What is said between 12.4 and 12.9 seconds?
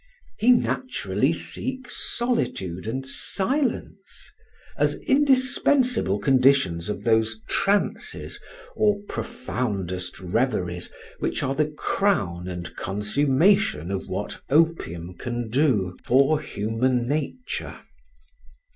and